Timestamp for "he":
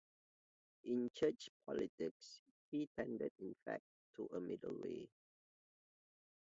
2.71-2.89